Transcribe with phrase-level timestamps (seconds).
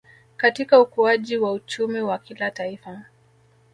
[0.37, 3.01] Katika ukuaji wa uchumi wa kila Taifa